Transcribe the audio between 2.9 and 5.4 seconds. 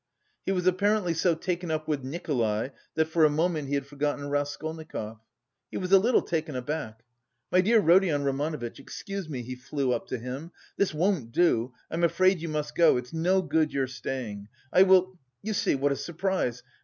that for a moment he had forgotten Raskolnikov.